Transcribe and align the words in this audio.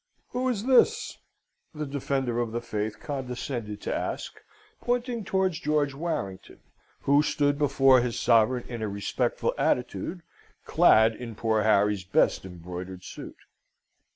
"Who 0.29 0.49
is 0.49 0.65
this?" 0.65 1.19
the 1.75 1.85
Defender 1.85 2.39
of 2.39 2.51
the 2.51 2.59
Faith 2.59 2.99
condescended 2.99 3.81
to 3.81 3.95
ask, 3.95 4.41
pointing 4.81 5.23
towards 5.23 5.59
George 5.59 5.93
Warrington, 5.93 6.59
who 7.01 7.21
stood 7.21 7.59
before 7.59 8.01
his 8.01 8.19
sovereign 8.19 8.65
in 8.67 8.81
a 8.81 8.89
respectful 8.89 9.53
attitude, 9.59 10.23
clad 10.65 11.13
in 11.15 11.35
poor 11.35 11.61
Harry's 11.61 12.03
best 12.03 12.45
embroidered 12.45 13.03
suit. 13.03 13.37